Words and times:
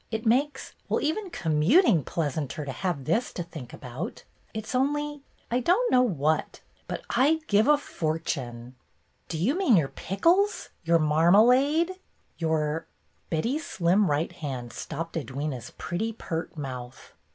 It 0.09 0.25
makes— 0.25 0.73
well, 0.89 0.99
even 0.99 1.29
commuting 1.29 2.03
pleas 2.03 2.35
anter 2.35 2.65
to 2.65 2.71
have 2.71 3.05
this 3.05 3.31
to 3.33 3.43
think 3.43 3.71
about! 3.71 4.23
It's 4.51 4.73
only— 4.73 5.21
I 5.51 5.59
don't 5.59 5.91
know 5.91 6.01
what, 6.01 6.61
but 6.87 7.03
I'd 7.11 7.45
give 7.45 7.67
a 7.67 7.77
fortune 7.77 8.73
—""Do 9.29 9.37
you 9.37 9.53
mean 9.55 9.77
your 9.77 9.89
pickles, 9.89 10.69
your 10.83 10.97
mar 10.97 11.31
malade, 11.31 11.99
your 12.39 12.87
—"Betty's 13.29 13.63
slim 13.67 14.09
right 14.09 14.31
hand 14.31 14.73
stopped 14.73 15.13
Edwyna's 15.17 15.69
pretty, 15.77 16.13
pert 16.13 16.57
mouth. 16.57 17.13